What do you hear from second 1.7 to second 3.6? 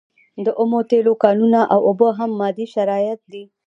او اوبه هم مادي شرایط دي.